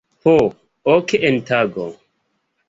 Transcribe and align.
Po 0.23 0.33
ok 0.95 1.13
en 1.29 1.37
tago. 1.51 1.87